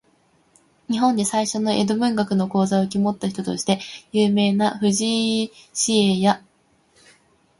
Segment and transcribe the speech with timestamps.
[0.89, 3.77] 日本で最初の江戸文学の講座を受け持った人として
[4.11, 6.41] 有名な藤井紫影や、